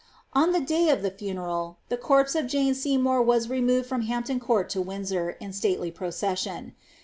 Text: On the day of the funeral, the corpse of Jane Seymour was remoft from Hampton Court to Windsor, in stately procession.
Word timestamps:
On 0.33 0.51
the 0.51 0.59
day 0.59 0.89
of 0.89 1.03
the 1.03 1.11
funeral, 1.11 1.77
the 1.89 1.95
corpse 1.95 2.33
of 2.33 2.47
Jane 2.47 2.73
Seymour 2.73 3.21
was 3.21 3.45
remoft 3.49 3.85
from 3.85 4.01
Hampton 4.01 4.39
Court 4.39 4.67
to 4.71 4.81
Windsor, 4.81 5.37
in 5.39 5.53
stately 5.53 5.91
procession. 5.91 6.73